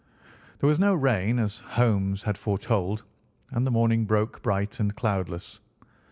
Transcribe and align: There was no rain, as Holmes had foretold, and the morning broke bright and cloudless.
There 0.57 0.67
was 0.67 0.79
no 0.79 0.95
rain, 0.95 1.37
as 1.37 1.59
Holmes 1.59 2.23
had 2.23 2.35
foretold, 2.35 3.03
and 3.51 3.67
the 3.67 3.69
morning 3.69 4.05
broke 4.05 4.41
bright 4.41 4.79
and 4.79 4.95
cloudless. 4.95 5.59